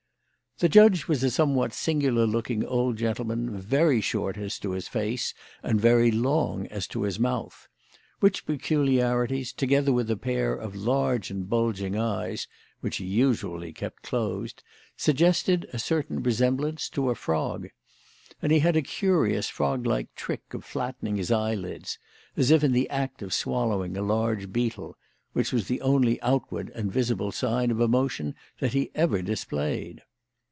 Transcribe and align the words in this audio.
The 0.59 0.69
judge 0.69 1.07
was 1.07 1.23
a 1.23 1.31
somewhat 1.31 1.73
singular 1.73 2.27
looking 2.27 2.63
old 2.63 2.95
gentleman, 2.99 3.59
very 3.59 3.99
short 3.99 4.37
as 4.37 4.59
to 4.59 4.73
his 4.73 4.87
face 4.87 5.33
and 5.63 5.81
very 5.81 6.11
long 6.11 6.67
as 6.67 6.85
to 6.89 7.01
his 7.01 7.19
mouth; 7.19 7.67
which 8.19 8.45
peculiarities, 8.45 9.51
together 9.53 9.91
with 9.91 10.11
a 10.11 10.15
pair 10.15 10.53
of 10.53 10.75
large 10.75 11.31
and 11.31 11.49
bulging 11.49 11.97
eyes 11.97 12.47
(which 12.79 12.97
he 12.97 13.05
usually 13.05 13.73
kept 13.73 14.03
closed), 14.03 14.61
suggested 14.95 15.67
a 15.73 15.79
certain 15.79 16.21
resemblance 16.21 16.89
to 16.89 17.09
a 17.09 17.15
frog. 17.15 17.69
And 18.39 18.51
he 18.51 18.59
had 18.59 18.75
a 18.77 18.83
curious 18.83 19.47
frog 19.49 19.87
like 19.87 20.13
trick 20.13 20.53
of 20.53 20.63
flattening 20.63 21.15
his 21.15 21.31
eyelids 21.31 21.97
as 22.37 22.51
if 22.51 22.63
in 22.63 22.71
the 22.73 22.87
act 22.91 23.23
of 23.23 23.33
swallowing 23.33 23.97
a 23.97 24.03
large 24.03 24.53
beetle 24.53 24.95
which 25.33 25.51
was 25.51 25.67
the 25.67 25.81
only 25.81 26.21
outward 26.21 26.69
and 26.75 26.91
visible 26.91 27.31
sign 27.31 27.71
of 27.71 27.81
emotion 27.81 28.35
that 28.59 28.73
he 28.73 28.91
ever 28.93 29.23
displayed. 29.23 30.03